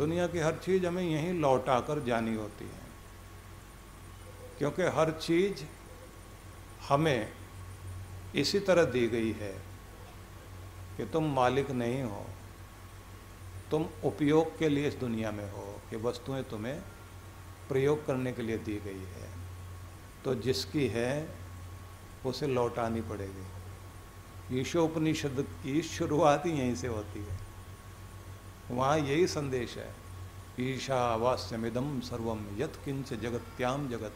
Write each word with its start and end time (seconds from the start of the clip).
दुनिया 0.00 0.26
की 0.26 0.38
हर 0.38 0.54
चीज़ 0.54 0.86
हमें 0.86 1.02
यहीं 1.02 1.34
लौटा 1.34 1.80
कर 1.80 2.04
जानी 2.04 2.34
होती 2.34 2.64
है। 2.64 2.80
क्योंकि 4.58 4.82
हर 4.82 5.10
चीज़ 5.10 5.64
हमें 6.88 7.32
इसी 8.34 8.60
तरह 8.60 8.84
दी 8.84 9.08
गई 9.08 9.32
है 9.32 9.52
कि 10.96 11.04
तुम 11.04 11.24
मालिक 11.34 11.70
नहीं 11.70 12.02
हो, 12.02 12.26
तुम 13.70 13.86
उपयोग 14.04 14.58
के 14.58 14.68
लिए 14.68 14.88
इस 14.88 14.94
दुनिया 14.94 15.30
में 15.30 15.52
हो 15.52 15.80
कि 15.90 15.96
वस्तुएँ 15.96 16.42
तुम्हें 16.42 16.80
प्रयोग 17.68 18.06
करने 18.06 18.32
के 18.32 18.42
लिए 18.42 18.58
दी 18.58 18.76
गई 18.76 19.04
है। 19.04 19.30
तो 20.24 20.34
जिसकी 20.34 20.86
है, 20.86 21.28
उसे 22.26 22.46
लौटानी 22.46 23.00
पड़ेगी। 23.00 24.60
ईशोपनिषद 24.60 25.46
की 25.62 25.82
शुरुआत 25.82 26.46
ही 26.46 26.52
यहीं 26.52 26.74
से 26.74 26.86
होती 26.86 27.20
है। 27.20 27.49
वहाँ 28.70 28.98
यही 28.98 29.26
संदेश 29.26 29.76
है। 29.76 29.94
ईशावास्यमिदम 30.60 32.00
सर्वम 32.00 32.40
यत 32.58 32.78
किंच 32.84 33.12
जगत्याम 33.12 33.88
जगत। 33.88 34.12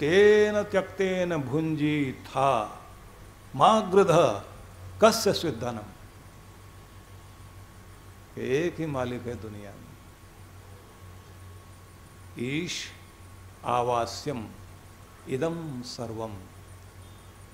तेन 0.00 0.62
त्यक्तेन 0.62 1.36
भुंजी 1.36 2.12
था। 2.12 2.50
माग्रध 3.56 4.12
कस्य 5.02 5.32
स्विधनम 5.32 5.86
एक 8.38 8.80
ही 8.80 8.86
मालिक 8.86 9.22
है 9.22 9.34
दुनिया 9.34 9.70
में। 9.70 9.96
ईश 12.38 12.84
आवास्यम 13.64 14.48
इदम 15.28 15.82
सर्वम 15.82 16.34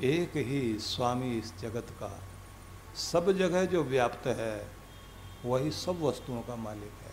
एक 0.04 0.36
ही 0.36 0.78
स्वामी 0.78 1.38
इस 1.38 1.56
जगत 1.58 1.86
का। 1.90 2.20
सब 2.96 3.32
जगह 3.32 3.64
जो 3.64 3.82
व्याप्त 3.84 4.26
है 4.26 4.81
वही 5.44 5.70
सब 5.70 6.02
वस्तुओं 6.02 6.42
का 6.42 6.56
मालिक 6.56 6.92
है। 7.02 7.12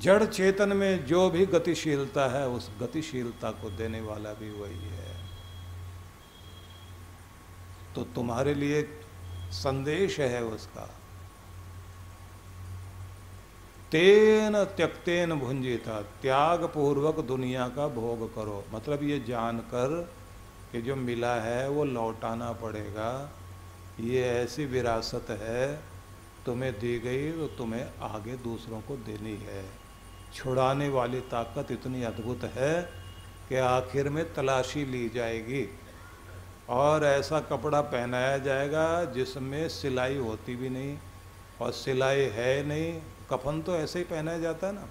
जड़ 0.00 0.24
चेतन 0.24 0.76
में 0.76 1.06
जो 1.06 1.30
भी 1.30 1.46
गतिशीलता 1.46 2.26
है, 2.26 2.48
उस 2.48 2.70
गतिशीलता 2.82 3.50
को 3.50 3.70
देने 3.70 4.00
वाला 4.00 4.32
भी 4.32 4.50
वही 4.50 4.78
है। 4.78 5.26
तो 7.94 8.04
तुम्हारे 8.04 8.54
लिए 8.54 9.00
संदेश 9.50 10.20
है 10.20 10.44
उसका। 10.44 10.94
तेन 13.92 14.64
त्यक्तेन 14.64 15.34
भुंजिता 15.34 16.02
त्याग 16.02 16.64
पूर्वक 16.64 17.20
दुनिया 17.20 17.68
का 17.68 17.88
भोग 17.88 18.34
करो। 18.34 18.64
मतलब 18.72 19.02
ये 19.02 19.20
जानकर 19.20 20.12
कि 20.72 20.82
जो 20.82 20.96
मिला 20.96 21.34
है, 21.34 21.68
वो 21.68 21.84
लौटाना 21.84 22.52
पड़ेगा। 22.52 23.30
ये 24.00 24.22
ऐसी 24.22 24.64
विरासत 24.66 25.26
है 25.30 25.87
तुम्हें 26.48 26.72
दी 26.74 26.98
गई 26.98 27.30
तो 27.32 27.46
तुम्हें 27.56 27.84
आगे 28.04 28.36
दूसरों 28.42 28.80
को 28.82 28.96
देनी 29.04 29.36
है। 29.44 29.64
छुड़ाने 30.34 30.88
वाली 30.88 31.20
ताकत 31.30 31.72
इतनी 31.72 32.02
अद्भुत 32.04 32.44
है 32.54 32.80
कि 33.48 33.56
आखिर 33.56 34.08
में 34.08 34.24
तलाशी 34.34 34.84
ली 34.84 35.08
जाएगी। 35.08 35.68
और 36.70 37.04
ऐसा 37.04 37.38
कपड़ा 37.42 37.80
पहनाया 37.82 38.38
जाएगा 38.38 39.04
जिसमें 39.12 39.68
सिलाई 39.68 40.16
होती 40.16 40.56
भी 40.56 40.68
नहीं 40.68 40.96
और 41.60 41.72
सिलाई 41.72 42.24
है 42.32 42.66
नहीं। 42.66 42.92
कफन 43.30 43.60
तो 43.62 43.76
ऐसे 43.76 43.98
ही 43.98 44.04
पहनाया 44.04 44.38
जाता 44.38 44.66
है 44.66 44.72
ना। 44.74 44.88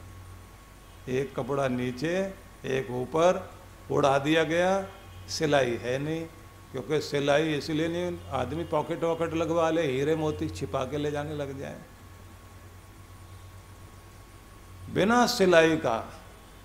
एक 1.09 1.35
कपड़ा 1.35 1.67
नीचे, 1.67 2.15
एक 2.67 2.91
ऊपर 2.91 3.49
उड़ा 3.91 4.17
दिया 4.19 4.43
गया, 4.43 4.71
सिलाई 5.29 5.77
है 5.83 5.97
नहीं। 5.99 6.25
क्योंकि 6.71 6.99
सिलाई 7.01 7.53
इसलिए 7.55 7.87
नहीं, 7.87 8.17
आदमी 8.33 8.63
पॉकेट 8.65 9.03
वॉकेट 9.03 9.33
लगवा 9.33 9.69
ले, 9.69 9.85
हीरे 9.87 10.15
मोती 10.15 10.49
छिपा 10.49 10.83
के 10.85 10.97
ले 10.97 11.11
जाने 11.11 11.35
लग 11.35 11.57
जाए। 11.59 11.77
बिना 14.93 15.25
सिलाई 15.27 15.77
का 15.77 15.97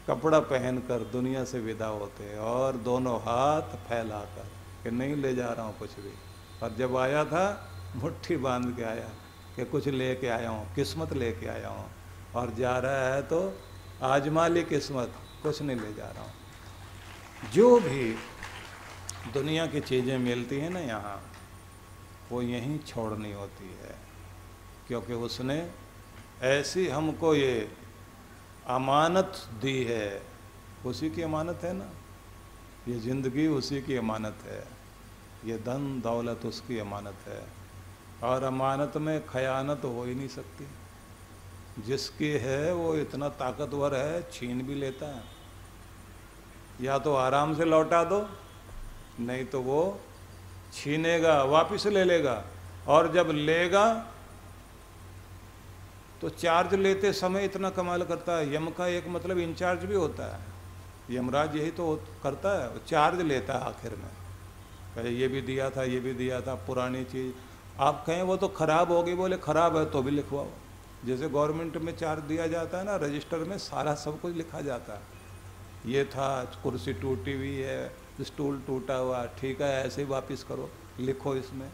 कपड़ा 0.09 0.39
पहनकर 0.41 1.05
दुनिया 1.13 1.45
से 1.45 1.61
विदा 1.61 1.87
होते 1.87 2.37
और 2.41 2.77
दोनों 2.85 3.19
हाथ 3.21 3.77
फैलाकर 3.89 4.47
कि 4.83 4.91
नहीं 4.91 5.17
ले 5.17 5.35
जा 5.35 5.53
रहा 5.53 5.67
हूँ 5.67 5.79
कुछ 5.79 5.91
भी। 5.97 6.13
और 6.63 6.75
जब 6.79 6.97
आया 6.97 7.25
था, 7.25 7.45
मुट्ठी 7.97 8.37
बाँध 8.37 8.77
के 8.77 8.83
आया 8.85 9.09
कि 9.57 9.65
कुछ 9.65 9.89
लेके 9.89 10.29
आया 10.29 10.51
हूँ, 10.51 10.75
किस्मत 10.75 11.13
लेके 11.13 11.47
आया 11.49 11.69
हूँ, 11.69 11.89
और 12.35 12.55
जा 12.55 12.77
रहा 12.79 13.15
है 13.15 13.23
तो 13.23 13.41
आजमा 14.03 14.47
ली 14.49 14.63
किस्मत, 14.65 15.13
कुछ 15.43 15.63
नहीं 15.63 15.77
ले 15.77 15.93
जा 15.95 16.07
रहा 16.07 16.23
हूँ। 16.23 17.51
जो 17.53 17.79
भी 17.81 18.15
दुनिया 19.31 19.67
की 19.67 19.81
चीज़ें 19.81 20.19
मिलती 20.19 20.59
हैं 20.59 20.71
ना 20.71 20.81
यहाँ, 20.81 21.23
वो 22.33 22.43
यहीं 22.43 22.79
छोड़नी 22.79 23.33
होती 23.33 23.67
है। 23.67 23.95
क्योंकि 24.89 25.13
उसने 25.13 25.71
ऐसी 26.43 26.89
हमको 26.89 27.35
ये 27.35 27.73
अमानत 28.67 29.49
दी 29.63 29.85
है। 29.85 30.23
उसी 30.87 31.11
की 31.11 31.23
अमानत 31.23 31.61
है 31.63 31.73
ना? 31.73 31.89
ये 32.89 32.99
ज़िंदगी 32.99 33.47
उसी 33.47 33.83
की 33.83 33.97
अमानत 33.97 34.39
है। 34.45 34.67
ये 35.45 35.59
धन 35.59 36.01
दौलत 36.01 36.47
उसकी 36.47 36.79
अमानत 36.79 37.17
है। 37.27 37.47
और 38.23 38.43
अमानत 38.43 38.93
में 38.97 39.27
खयानत 39.27 39.81
हो 39.85 40.05
ही 40.05 40.15
नहीं 40.15 40.29
सकती। 40.29 40.67
जिसकी 41.83 42.29
है 42.29 42.73
वो 42.73 42.95
इतना 42.95 43.29
ताकतवर 43.29 43.95
है, 43.95 44.31
छीन 44.33 44.63
भी 44.63 44.75
लेता 44.75 45.07
है। 45.07 45.25
या 46.81 46.99
तो 46.99 47.15
आराम 47.15 47.57
से 47.57 47.65
लौटा 47.65 48.05
दो 48.05 48.29
नहीं 49.23 49.45
तो 49.45 49.61
वो 49.61 50.01
छीनेगा, 50.73 51.43
वापिस 51.45 51.87
ले 51.87 52.05
लेगा। 52.05 52.43
और 52.89 53.13
जब 53.13 53.31
लेगा 53.31 53.85
तो 56.21 56.29
चार्ज 56.29 56.75
लेते 56.75 57.13
समय 57.13 57.45
इतना 57.45 57.71
कमाल 57.71 58.03
करता 58.03 58.37
है। 58.37 58.55
यम 58.55 58.69
का 58.71 58.87
एक 58.87 59.09
मतलब 59.09 59.39
इंचार्ज 59.39 59.85
भी 59.85 59.95
होता 59.95 60.27
है। 60.37 60.41
यमराज 61.11 61.57
यही 61.57 61.71
तो 61.71 61.95
करता 62.23 62.51
है। 62.59 62.85
चार्ज 62.87 63.21
लेता 63.21 63.55
है 63.55 63.61
आखिर 63.61 63.91
में। 63.91 64.11
कहे, 64.95 65.11
ये 65.11 65.29
भी 65.29 65.41
दिया 65.41 65.71
था, 65.71 65.83
ये 65.85 66.01
भी 66.01 66.13
दिया 66.13 66.41
था, 66.41 66.55
पुरानी 66.67 67.05
चीज़। 67.05 67.33
आप 67.81 68.05
कहें, 68.07 68.23
वो 68.23 68.37
तो 68.37 68.49
ख़राब 68.49 68.93
होगी 68.93 69.15
बोले, 69.15 69.37
ख़राब 69.37 69.77
है 69.77 69.85
तो 69.91 70.03
भी 70.03 70.11
लिखवाओ। 70.11 70.49
जैसे 71.05 71.29
गवर्नमेंट 71.29 71.77
में 71.77 71.97
चार्ज 71.97 72.23
दिया 72.23 72.47
जाता 72.47 72.79
है 72.79 72.85
ना, 72.85 72.97
रजिस्टर 72.97 73.39
में 73.39 73.57
सारा 73.59 73.95
सब 73.95 74.21
कुछ 74.21 74.35
लिखा 74.35 74.61
जाता 74.61 74.93
है। 74.93 75.91
ये 75.93 76.05
था 76.05 76.29
कुर्सी 76.63 76.93
टूटी 76.93 77.33
हुई 77.33 77.57
है 77.57 78.02
स्टूल 78.21 78.63
टूटा 78.67 78.95
हुआ, 78.95 79.27
ठीक 79.27 79.63
है, 79.63 79.87
ऐसे 79.87 80.03
ही 80.03 80.09
वापस 80.09 80.43
करो, 80.43 80.71
लिखो 81.01 81.35
इसमें। 81.37 81.71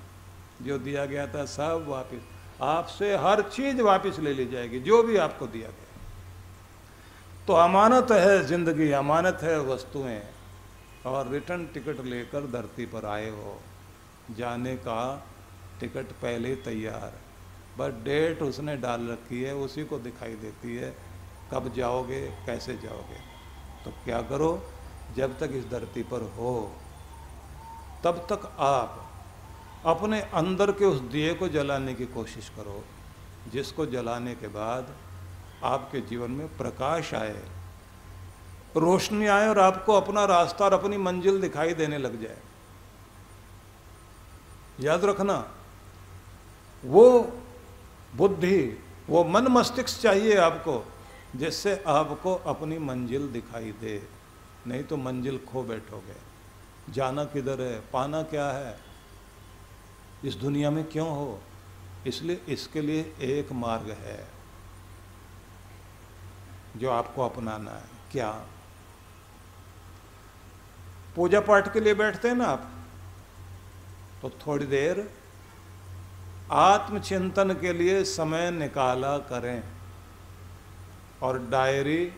जो 0.63 0.79
दिया 0.79 1.07
गया 1.07 1.27
था 1.27 1.45
सब 1.45 1.85
वापस। 1.89 2.21
आपसे 2.63 3.17
हर 3.17 3.43
चीज़ 3.43 3.81
वापस 3.83 4.19
ले 4.19 4.35
ली 4.35 4.47
जाएगी, 4.47 4.81
जो 4.81 5.03
भी 5.03 5.17
आपको 5.17 5.47
दिया 5.47 5.69
गया। 5.69 6.01
तो 7.47 7.53
अमानत 7.53 8.11
है 8.11 8.45
ज़िंदगी, 8.45 8.91
अमानत 8.91 9.39
है 9.43 9.61
वस्तुएँ। 9.61 10.23
और 11.07 11.29
रिटर्न 11.29 11.67
टिकट 11.67 12.05
लेकर 12.05 12.47
धरती 12.47 12.87
पर 12.87 13.07
आए 13.07 13.31
हो। 13.31 13.61
जाने 14.37 14.77
का 14.77 15.27
टिकट 15.81 16.05
पहले 16.05 16.57
तैयार। 16.57 17.13
बस 17.79 17.93
डेट 18.05 18.43
उसने 18.43 18.77
डाल 18.77 19.09
रखी 19.09 19.43
है, 19.43 19.55
उसी 19.55 19.85
को 19.85 19.99
दिखाई 19.99 20.35
देती 20.35 20.77
है। 20.77 20.97
कब 21.53 21.75
जाओगे, 21.75 22.33
कैसे 22.47 22.77
जाओगे? 22.77 23.21
तो 23.85 23.91
क्या 23.91 24.23
करो 24.23 24.63
जब 25.17 25.39
तक 25.39 25.51
इस 25.53 25.67
धरती 25.67 26.03
पर 26.03 26.23
हो, 26.39 26.73
तब 28.05 28.27
तक 28.33 28.57
आप 28.59 29.05
अपने 29.87 30.21
अंदर 30.21 30.73
के 30.73 30.85
उस 30.85 31.01
दिए 31.01 31.35
को 31.35 31.49
जलाने 31.49 31.95
की 31.95 32.07
कोशिश 32.07 32.49
करो, 32.49 32.85
जिसको 33.53 33.87
जलाने 33.87 34.35
के 34.35 34.49
बाद 34.49 34.95
आपके 35.65 36.01
जीवन 36.01 36.31
में 36.31 36.57
प्रकाश 36.57 37.15
आए, 37.15 37.43
रोशनी 38.77 39.27
आए 39.27 39.49
और 39.49 39.59
आपको 39.59 39.93
अपना 39.93 40.25
रास्ता 40.25 40.65
और 40.65 40.73
अपनी 40.73 40.97
मंजिल 40.97 41.41
दिखाई 41.41 41.75
देने 41.75 41.99
लग 41.99 42.23
जाए। 42.23 42.39
याद 44.81 45.05
रखना, 45.05 45.53
वो 46.85 47.33
बुद्धि, 48.17 48.79
वो 49.09 49.25
मन 49.25 49.49
मस्तिष्क 49.49 50.01
चाहिए 50.01 50.37
आपको, 50.37 50.85
जिससे 51.37 51.85
आपको 51.87 52.35
अपनी 52.35 52.79
मंजिल 52.79 53.29
दिखाई 53.29 53.73
दे। 53.73 54.18
नहीं 54.69 54.85
तो 54.85 54.97
मंजिल 54.97 55.39
खो 55.39 55.63
बैठोगे। 55.63 56.17
जाना 56.93 57.25
किधर 57.25 57.61
है, 57.61 57.81
पाना 57.91 58.23
क्या 58.23 58.51
है? 58.51 58.79
इस 60.25 60.35
दुनिया 60.35 60.71
में 60.71 60.85
क्यों 60.85 61.09
हो? 61.09 61.41
इसलिए 62.07 62.45
इसके 62.49 62.83
लिए 62.83 63.15
एक 63.21 63.53
मार्ग 63.53 63.91
है, 63.91 64.29
जो 66.77 66.91
आपको 66.91 67.23
अपनाना 67.23 67.71
है। 67.71 67.85
क्या? 68.13 68.31
पूजा 71.17 71.41
पाठ 71.41 71.73
के 71.73 71.81
लिए 71.81 71.95
बैठते 71.95 72.29
हैं 72.29 72.37
ना 72.37 72.45
आप? 72.45 72.71
तो 74.23 74.31
थोड़ी 74.31 74.67
देर 74.67 75.11
आत्मचिंतन 76.53 77.55
के 77.55 77.73
लिए 77.73 78.05
समय 78.05 78.51
निकाला 78.51 79.19
करें 79.19 79.63
और 81.23 81.39
डायरी 81.47 82.13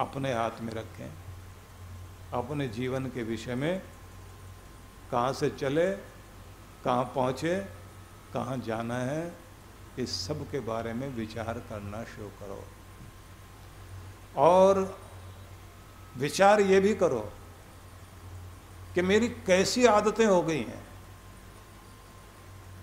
अपने 0.00 0.32
हाथ 0.34 0.60
में 0.60 0.72
रखें। 0.72 1.21
अपने 2.32 2.66
जीवन 2.68 3.06
के 3.06 3.22
विषय 3.22 3.54
में 3.54 3.82
कहाँ 5.10 5.32
से 5.32 5.48
चले, 5.50 5.90
कहाँ 6.84 7.04
पहुँचे, 7.14 7.56
कहाँ 8.34 8.56
जाना 8.58 8.98
है, 8.98 9.32
इस 9.98 10.10
सब 10.26 10.44
के 10.50 10.60
बारे 10.60 10.92
में 10.92 11.08
विचार 11.08 11.58
करना 11.68 12.02
शुरू 12.04 12.28
करो। 12.38 12.62
और 14.36 14.80
विचार 16.16 16.60
ये 16.60 16.80
भी 16.80 16.94
करो 16.94 17.20
कि 18.94 19.02
मेरी 19.02 19.28
कैसी 19.46 19.84
आदतें 19.86 20.26
हो 20.26 20.42
गई 20.42 20.58
हैं, 20.58 20.82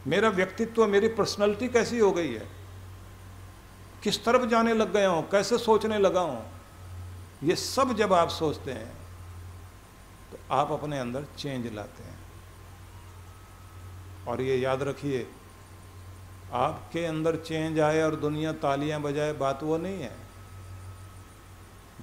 मेरा 0.07 0.29
व्यक्तित्व, 0.29 0.85
मेरी 0.87 1.07
पर्सनैलिटी 1.09 1.67
कैसी 1.69 1.99
हो 1.99 2.11
गई 2.11 2.33
है, 2.33 2.47
किस 4.03 4.23
तरफ़ 4.25 4.45
जाने 4.49 4.73
लग 4.73 4.93
गया 4.93 5.09
हूँ, 5.09 5.27
कैसे 5.29 5.57
सोचने 5.57 5.97
लगा 5.97 6.21
हूँ, 6.21 6.45
ये 7.43 7.55
सब 7.55 7.95
जब 7.97 8.13
आप 8.13 8.29
सोचते 8.29 8.71
हैं 8.71 8.98
तो 10.31 10.37
आप 10.51 10.71
अपने 10.71 10.99
अंदर 10.99 11.25
चेंज 11.37 11.73
लाते 11.73 12.03
हैं। 12.03 12.17
और 14.27 14.41
ये 14.41 14.55
याद 14.57 14.83
रखिए, 14.83 15.27
आपके 16.53 17.05
अंदर 17.05 17.35
चेंज 17.37 17.79
आए 17.79 18.01
और 18.01 18.15
दुनिया 18.15 18.51
तालियाँ 18.53 19.01
बजाए, 19.01 19.33
बात 19.33 19.63
वो 19.63 19.77
नहीं 19.77 20.01
है। 20.01 20.15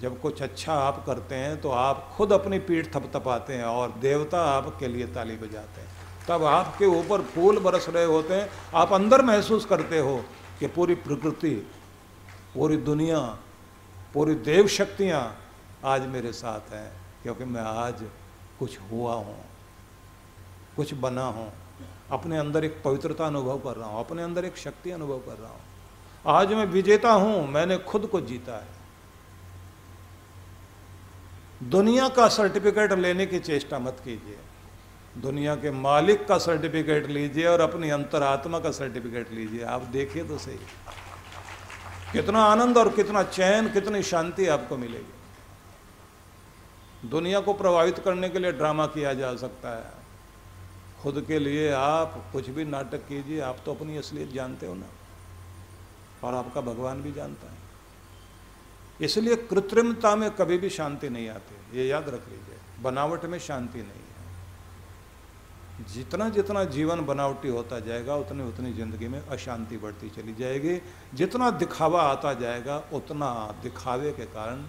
जब 0.00 0.20
कुछ 0.20 0.42
अच्छा 0.42 0.74
आप 0.74 1.02
करते 1.06 1.34
हैं 1.34 1.60
तो 1.60 1.70
आप 1.70 2.12
खुद 2.16 2.32
अपनी 2.32 2.58
पीठ 2.58 2.92
थपथपाते 2.94 3.54
हैं 3.54 3.64
और 3.64 3.92
देवता 4.00 4.40
आपके 4.46 4.88
लिए 4.88 5.06
ताली 5.06 5.36
बजाते 5.36 5.80
हैं। 5.80 5.88
तब 6.28 6.44
आपके 6.44 6.86
ऊपर 6.86 7.22
फूल 7.24 7.58
बरस 7.58 7.88
रहे 7.88 8.04
होते 8.04 8.34
हैं। 8.34 8.48
आप 8.74 8.92
अंदर 8.92 9.22
महसूस 9.22 9.64
करते 9.64 9.98
हो 9.98 10.16
कि 10.60 10.66
पूरी 10.66 10.94
प्रकृति, 10.96 11.54
पूरी 12.54 12.76
दुनिया, 12.76 13.18
पूरी 14.14 14.34
देव 14.34 14.66
शक्तियाँ 14.68 15.22
आज 15.84 16.06
मेरे 16.06 16.32
साथ 16.32 16.72
हैं। 16.72 17.05
क्योंकि 17.26 17.44
मैं 17.44 17.60
आज 17.60 18.02
कुछ 18.58 18.78
हुआ 18.90 19.14
हूँ, 19.14 19.36
कुछ 20.76 20.92
बना 20.94 21.22
हूँ। 21.28 21.52
अपने 22.10 22.36
अंदर 22.38 22.64
एक 22.64 22.82
पवित्रता 22.84 23.26
अनुभव 23.26 23.58
कर 23.58 23.76
रहा 23.76 23.88
हूँ, 23.88 24.00
अपने 24.00 24.22
अंदर 24.22 24.44
एक 24.44 24.56
शक्ति 24.56 24.90
अनुभव 24.90 25.18
कर 25.18 25.38
रहा 25.38 25.50
हूँ। 25.50 25.60
आज 26.26 26.52
मैं 26.52 26.66
विजेता 26.66 27.12
हूँ, 27.12 27.48
मैंने 27.48 27.78
खुद 27.78 28.06
को 28.06 28.20
जीता 28.20 28.56
है। 28.56 28.68
दुनिया 31.70 32.08
का 32.08 32.28
सर्टिफिकेट 32.28 32.92
लेने 32.92 33.26
की 33.26 33.38
चेष्टा 33.40 33.78
मत 33.78 34.00
कीजिए। 34.04 34.38
दुनिया 35.22 35.54
के 35.56 35.70
मालिक 35.70 36.26
का 36.28 36.38
सर्टिफिकेट 36.38 37.06
लीजिए 37.06 37.46
और 37.46 37.60
अपनी 37.60 37.90
अंतरात्मा 37.90 38.58
का 38.60 38.70
सर्टिफिकेट 38.70 39.32
लीजिए। 39.32 39.62
आप 39.64 39.82
देखिए 39.92 40.24
तो 40.24 40.38
सही। 40.38 40.58
कितना 42.12 42.44
आनंद 42.44 42.78
और 42.78 42.88
कितना 42.92 43.22
चैन, 43.22 43.72
कितनी 43.72 44.02
शांति 44.04 44.46
आपको 44.46 44.76
मिलेगी। 44.76 45.15
दुनिया 47.04 47.40
को 47.40 47.52
प्रभावित 47.52 47.98
करने 47.98 48.28
के 48.28 48.38
लिए 48.38 48.52
ड्रामा 48.52 48.86
किया 48.86 49.14
जा 49.14 49.36
सकता 49.36 49.76
है। 49.76 49.92
खुद 51.02 51.24
के 51.28 51.38
लिए 51.38 51.70
आप 51.72 52.30
कुछ 52.32 52.48
भी 52.48 52.64
नाटक 52.64 52.98
कीजिए, 52.98 53.40
आप 53.40 53.56
तो 53.64 53.74
अपनी 53.74 53.96
असलियत 53.96 54.32
जानते 54.32 54.66
हो 54.66 54.74
ना। 54.74 54.86
और 56.24 56.34
आपका 56.34 56.60
भगवान 56.60 57.02
भी 57.02 57.12
जानता 57.12 57.50
है। 57.50 57.56
इसलिए 59.00 59.36
कृत्रिमता 59.36 60.16
में 60.16 60.30
कभी 60.30 60.58
भी 60.58 60.70
शांति 60.70 61.08
नहीं 61.08 61.28
आती। 61.28 61.78
ये 61.78 61.86
याद 61.86 62.08
रख 62.08 62.28
लीजिए, 62.28 62.56
बनावट 62.82 63.24
में 63.24 63.38
शांति 63.38 63.78
नहीं 63.78 63.88
है। 63.88 64.04
जितना 65.94 66.28
जितना 66.28 66.64
जीवन 66.64 67.04
बनावटी 67.06 67.48
होता 67.48 67.80
जाएगा, 67.80 68.16
उतनी 68.16 68.42
उतनी 68.42 68.72
ज़िंदगी 68.72 69.08
में 69.08 69.20
अशांति 69.20 69.76
बढ़ती 69.76 70.10
चली 70.10 70.34
जाएगी। 70.34 70.80
जितना 71.14 71.50
दिखावा 71.50 72.02
आता 72.02 72.34
जाएगा, 72.34 72.82
उतना 72.92 73.54
दिखावे 73.62 74.12
के 74.12 74.24
कारण 74.24 74.64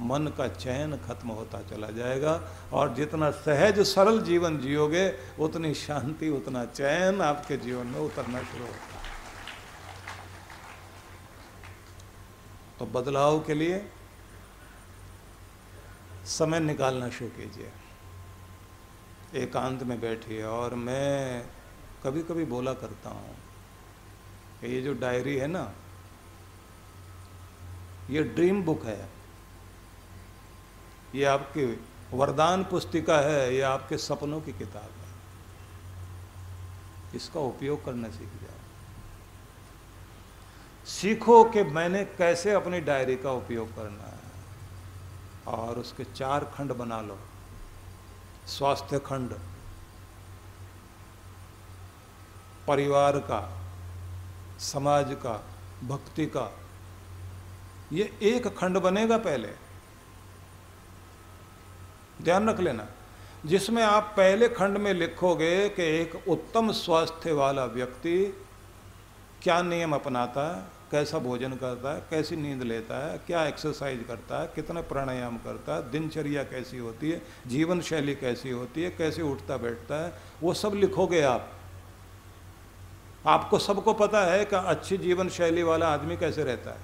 मन 0.00 0.26
का 0.36 0.46
चयन 0.48 0.96
खत्म 0.98 1.28
होता 1.30 1.60
चला 1.70 1.90
जाएगा 1.90 2.40
और 2.72 2.94
जितना 2.94 3.30
सहज 3.30 3.80
सरल 3.86 4.20
जीवन 4.22 4.58
जियोगे, 4.58 5.08
उतनी 5.40 5.72
शांति, 5.76 6.28
उतना 6.30 6.64
चयन 6.66 7.20
आपके 7.22 7.56
जीवन 7.56 7.86
में 7.86 8.00
उतरना 8.00 8.42
शुरू 8.42 8.64
होता 8.64 8.96
तो 12.78 12.86
बदलाव 12.92 13.40
के 13.40 13.54
लिए 13.54 13.84
समय 16.28 16.60
निकालना 16.60 17.08
शुरू 17.10 17.30
कीजिए। 17.30 17.70
एकांत 19.34 19.82
में 19.82 20.00
बैठिए 20.00 20.42
और 20.44 20.74
मैं 20.76 21.44
कभी 22.04 22.22
कभी 22.22 22.44
बोला 22.46 22.72
करता 22.74 23.10
हूँ, 23.10 23.36
ये 24.64 24.80
जो 24.82 24.92
डायरी 24.94 25.36
है 25.36 25.46
ना, 25.46 25.70
ये 28.10 28.22
ड्रीम 28.24 28.62
बुक 28.62 28.84
है 28.84 29.17
ये 31.14 31.24
आपकी 31.24 31.64
वरदान 32.12 32.64
पुस्तिका 32.64 33.18
है, 33.18 33.54
ये 33.54 33.60
आपके 33.60 33.96
सपनों 33.98 34.40
की 34.40 34.52
किताब 34.52 34.82
है। 34.82 35.08
इसका 37.14 37.40
उपयोग 37.40 37.84
करना 37.84 38.08
सीख 38.08 38.28
जाओ। 38.42 38.56
सीखो 40.86 41.44
कि 41.44 41.62
मैंने 41.62 42.04
कैसे 42.18 42.52
अपनी 42.52 42.80
डायरी 42.80 43.16
का 43.16 43.32
उपयोग 43.32 43.74
करना 43.76 44.04
है 44.04 45.56
और 45.58 45.78
उसके 45.78 46.04
चार 46.04 46.44
खंड 46.44 46.72
बना 46.72 47.00
लो। 47.00 47.18
स्वास्थ्य 48.48 48.98
खंड, 48.98 49.32
परिवार 52.66 53.18
का, 53.18 53.40
समाज 54.60 55.16
का, 55.22 55.32
भक्ति 55.84 56.26
का, 56.26 56.50
ये 57.92 58.04
एक 58.22 58.48
खंड 58.48 58.78
बनेगा 58.78 59.18
पहले। 59.18 59.67
ध्यान 62.22 62.48
रख 62.48 62.60
लेना। 62.60 62.86
जिसमें 63.46 63.82
आप 63.82 64.14
पहले 64.16 64.48
खंड 64.48 64.76
में 64.76 64.94
लिखोगे 64.94 65.68
कि 65.68 65.82
एक 65.82 66.28
उत्तम 66.28 66.72
स्वास्थ्य 66.72 67.32
वाला 67.32 67.64
व्यक्ति 67.64 68.34
क्या 69.42 69.62
नियम 69.62 69.92
अपनाता 69.92 70.56
है, 70.56 70.78
कैसा 70.90 71.18
भोजन 71.18 71.52
करता 71.52 71.94
है, 71.94 72.00
कैसी 72.10 72.36
नींद 72.36 72.62
लेता 72.62 73.06
है, 73.06 73.18
क्या 73.18 73.46
एक्सरसाइज 73.46 74.04
करता 74.08 74.40
है, 74.40 74.46
कितना 74.46 74.80
प्राणायाम 74.80 75.36
करता 75.36 75.74
है, 75.74 75.90
दिनचर्या 75.90 76.42
कैसी 76.42 76.78
होती 76.78 77.10
है, 77.10 77.22
जीवन 77.46 77.80
शैली 77.80 78.14
कैसी 78.14 78.50
होती 78.50 78.82
है, 78.82 78.90
कैसे 78.90 79.22
उठता 79.22 79.56
बैठता 79.56 80.04
है, 80.04 80.12
वो 80.42 80.54
सब 80.54 80.72
लिखोगे 80.74 81.22
आप। 81.22 81.52
आपको 83.26 83.58
सबको 83.58 83.92
पता 83.92 84.24
है 84.24 84.44
कि 84.44 84.56
अच्छी 84.56 84.96
जीवन 84.96 85.28
शैली 85.28 85.62
वाला 85.62 85.88
आदमी 85.88 86.16
कैसे 86.16 86.44
रहता 86.44 86.70
है। 86.70 86.80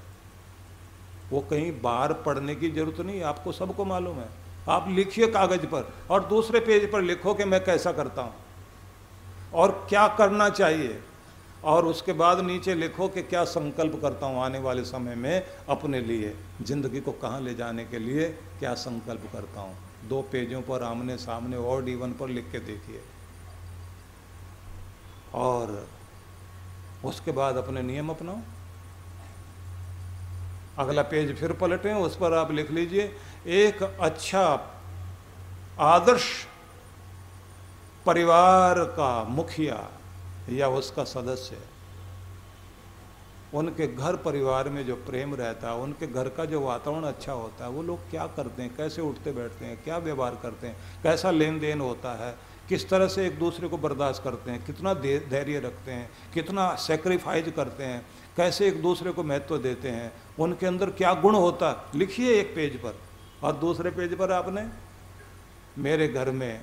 वो 1.30 1.40
कहीं 1.40 1.80
बाहर 1.80 2.12
पढ़ने 2.12 2.54
की 2.54 2.70
ज़रूरत 2.70 3.00
नहीं, 3.00 3.22
आपको 3.22 3.52
सबको 3.52 3.84
मालूम 3.84 4.16
है। 4.16 4.44
आप 4.69 4.88
लिखिए 4.88 5.26
कागज़ 5.26 5.66
पर 5.66 5.93
और 6.11 6.25
दूसरे 6.25 6.61
पेज 6.61 6.90
पर 6.93 7.02
लिखो 7.02 7.34
कि 7.34 7.44
मैं 7.44 7.64
कैसा 7.64 7.93
करता 7.93 8.22
हूँ। 8.22 8.34
और 9.55 9.87
क्या 9.88 10.06
करना 10.08 10.49
चाहिए? 10.49 11.00
और 11.64 11.87
उसके 11.87 12.12
बाद 12.12 12.40
नीचे 12.40 12.75
लिखो 12.75 13.08
कि 13.08 13.22
क्या 13.22 13.44
संकल्प 13.44 13.99
करता 14.02 14.26
हूँ 14.26 14.43
आने 14.43 14.58
वाले 14.58 14.84
समय 14.84 15.14
में 15.14 15.46
अपने 15.69 16.00
लिए। 16.00 16.34
ज़िंदगी 16.62 17.00
को 17.00 17.12
कहाँ 17.12 17.40
ले 17.40 17.54
जाने 17.54 17.85
के 17.85 17.99
लिए 17.99 18.28
क्या 18.59 18.75
संकल्प 18.75 19.28
करता 19.33 19.61
हूँ? 19.61 19.76
दो 20.09 20.21
पेजों 20.23 20.61
पर 20.62 20.83
आमने 20.83 21.16
सामने 21.16 21.56
और 21.56 21.85
डीवन 21.85 22.12
पर 22.12 22.28
लिख 22.28 22.50
के 22.52 22.59
देखिए। 22.59 23.00
और 25.35 25.87
उसके 27.04 27.33
बाद 27.33 27.56
अपने 27.56 27.83
नियम 27.83 28.09
अपनाओ। 28.09 28.38
अगला 30.78 31.02
पेज 31.02 31.35
फिर 31.37 31.52
पलटें, 31.52 31.92
उस 31.94 32.16
पर 32.16 32.33
आप 32.33 32.50
लिख 32.50 32.71
लीजिए। 32.71 33.14
एक 33.46 33.82
अच्छा 33.82 34.42
आदर्श 35.78 36.24
परिवार 38.06 38.78
का 38.78 39.24
मुखिया 39.24 39.88
या 40.50 40.68
उसका 40.68 41.04
सदस्य, 41.04 41.56
उनके 43.54 43.86
घर 43.86 44.16
परिवार 44.16 44.68
में 44.68 44.84
जो 44.86 44.94
प्रेम 44.96 45.34
रहता 45.34 45.68
है 45.68 45.74
उनके 45.74 46.06
घर 46.06 46.28
का 46.28 46.44
जो 46.44 46.60
वातावरण 46.60 47.04
अच्छा 47.04 47.32
होता 47.32 47.64
है 47.64 47.70
वो 47.70 47.82
लोग 47.82 48.10
क्या 48.10 48.26
करते 48.26 48.62
हैं? 48.62 48.74
कैसे 48.76 49.02
उठते 49.02 49.32
बैठते 49.32 49.64
हैं? 49.64 49.82
क्या 49.84 49.98
व्यवहार 49.98 50.38
करते 50.42 50.66
हैं? 50.66 50.76
कैसा 51.02 51.30
लेन 51.30 51.60
देन 51.60 51.80
होता 51.80 52.12
है? 52.24 52.34
किस 52.68 52.88
तरह 52.88 53.08
से 53.08 53.26
एक 53.26 53.38
दूसरे 53.38 53.68
को 53.68 53.78
बर्दाश्त 53.78 54.22
करते 54.22 54.50
हैं? 54.50 54.64
कितना 54.66 54.94
धैर्य 54.94 55.60
रखते 55.60 55.92
हैं? 55.92 56.10
कितना 56.34 56.74
सेक्रीफाइज 56.76 57.52
करते 57.56 57.84
हैं? 57.84 58.06
कैसे 58.36 58.68
एक 58.68 58.82
दूसरे 58.82 59.12
को 59.12 59.22
महत्व 59.22 59.58
देते 59.58 59.88
हैं? 59.88 60.12
उनके 60.38 60.66
अंदर 60.66 60.90
क्या 60.90 61.12
गुण 61.14 61.34
होता? 61.34 61.90
लिखिए 61.94 62.40
एक 62.40 62.54
पेज 62.54 62.76
पर। 62.82 62.94
और 63.44 63.52
दूसरे 63.52 63.90
पेज 63.90 64.18
पर 64.18 64.32
आपने, 64.32 64.66
मेरे 65.78 66.08
घर 66.08 66.30
में 66.30 66.60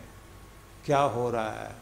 क्या 0.85 1.00
हो 1.00 1.29
रहा 1.29 1.51
है, 1.51 1.75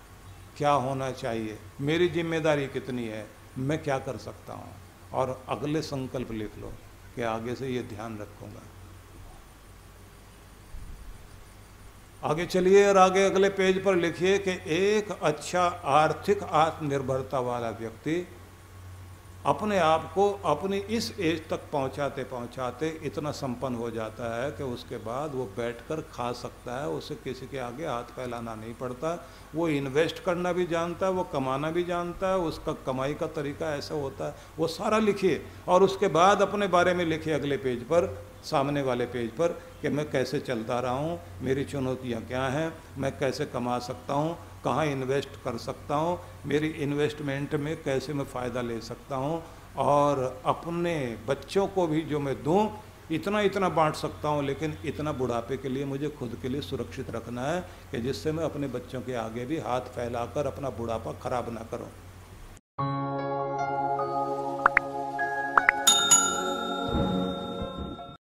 क्या 0.58 0.72
होना 0.72 1.12
चाहिए, 1.12 1.58
मेरी 1.82 2.08
ज़िम्मेदारी 2.08 2.68
कितनी 2.68 3.06
है, 3.08 3.26
मैं 3.58 3.84
क्या 3.84 4.00
कर 4.00 4.18
सकता 4.18 4.54
हूँ? 4.54 4.74
और 5.14 5.44
अगले 5.50 5.82
संकल्प 5.82 6.32
लिख 6.32 6.58
लो 6.58 6.74
कि 7.16 7.22
आगे 7.22 7.56
से 7.56 7.68
ये 7.68 7.84
ध्यान 7.84 8.18
रखूँगा। 8.20 8.62
आगे 12.24 12.46
चलिए 12.46 12.88
और 12.90 12.98
आगे 12.98 13.26
अगले 13.26 13.50
पेज 13.50 13.84
पर 13.84 13.96
लिखिए 13.96 14.38
कि 14.38 14.52
एक 14.66 15.12
अच्छा 15.12 15.64
आर्थिक 15.86 16.44
आत्मनिर्भरता 16.44 17.40
वाला 17.40 17.70
व्यक्ति 17.70 18.28
अपने 19.50 19.78
आप 19.80 20.12
को 20.16 20.30
अपनी 20.46 20.78
इस 20.90 21.06
एज 21.20 21.42
तक 21.50 21.62
पहुंचाते 21.72 22.24
पहुंचाते 22.24 22.88
इतना 23.04 23.32
संपन्न 23.32 23.76
हो 23.76 23.90
जाता 23.92 24.34
है 24.36 24.50
कि 24.52 24.64
उसके 24.66 24.98
बाद 25.06 25.36
वो 25.36 25.46
बैठकर 25.58 26.02
खा 26.14 26.32
सकता 26.34 26.80
है, 26.82 26.88
उसे 26.90 27.16
किसी 27.16 27.48
के 27.48 27.58
आगे 27.60 27.86
हाथ 27.88 28.12
फैलाना 28.16 28.56
नहीं 28.56 28.74
पड़ता। 28.74 29.14
वो 29.56 29.68
इन्वेस्ट 29.70 30.24
करना 30.24 30.52
भी 30.54 30.66
जानता 30.66 31.06
है, 31.06 31.12
वो 31.12 31.24
कमाना 31.34 31.72
भी 31.72 31.84
जानता 31.84 32.30
है, 32.30 32.38
उसका 32.40 32.74
कमाई 32.86 33.14
का 33.14 33.28
तरीका 33.36 33.74
ऐसा 33.76 33.96
होता 33.96 34.28
है। 34.28 34.36
वो 34.58 34.68
सारा 34.70 34.98
लिखिए 35.00 35.42
और 35.68 35.84
उसके 35.84 36.08
बाद 36.10 36.42
अपने 36.42 36.68
बारे 36.68 36.94
में 36.94 37.06
लिखिए 37.06 37.34
अगले 37.34 37.58
पेज 37.58 37.84
पर, 37.84 38.08
सामने 38.44 38.82
वाले 38.82 39.06
पेज 39.06 39.30
पर 39.32 39.60
कि 39.82 39.90
मैं 39.90 40.10
कैसे 40.12 40.40
चलता 40.42 40.80
रहा 40.80 40.92
हूँ, 40.94 41.20
मेरी 41.42 41.64
चुनौतियाँ 41.66 42.22
क्या 42.22 42.44
हैं, 42.48 42.72
मैं 42.98 43.12
कैसे 43.20 43.46
कमा 43.48 43.80
सकता 43.80 44.14
हूँ 44.14 44.38
कहाँ 44.64 44.86
इन्वेस्ट 44.88 45.30
कर 45.44 45.58
सकता 45.60 45.96
हूँ, 45.96 46.20
मेरी 46.46 46.68
इन्वेस्टमेंट 46.80 47.56
में 47.56 47.76
कैसे 47.84 48.14
मैं 48.14 48.26
फ़ायदा 48.26 48.62
ले 48.62 48.80
सकता 48.82 49.16
हूँ 49.16 49.42
और 49.78 50.42
अपने 50.46 50.96
बच्चों 51.28 51.68
को 51.68 51.88
भी 51.88 52.02
जो 52.04 52.20
मैं 52.20 52.36
दूँ, 52.44 52.70
इतना 53.12 53.42
इतना 53.42 53.70
बांट 53.70 53.96
सकता 53.96 54.30
हूँ, 54.30 54.44
लेकिन 54.46 54.78
इतना 54.86 55.12
बुढ़ापे 55.14 55.58
के 55.58 55.70
लिए 55.70 55.86
मुझे 55.86 56.10
खुद 56.10 56.38
के 56.42 56.50
लिए 56.50 56.62
सुरक्षित 56.62 57.10
रखना 57.12 57.46
है 57.46 57.62
कि 57.92 58.02
जिससे 58.02 58.32
मैं 58.32 58.44
अपने 58.44 58.68
बच्चों 58.70 59.02
के 59.02 59.14
आगे 59.18 59.46
भी 59.46 59.58
हाथ 59.60 59.90
फैलाकर 59.96 60.48
अपना 60.48 60.70
बुढ़ापा 60.72 61.14
खराब 61.24 61.54
ना 61.54 61.66
करूँ। 61.72 61.90